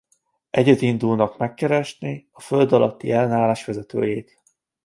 [0.49, 4.39] Együtt indulnak megkeresni a földalatti ellenállás vezetőjét.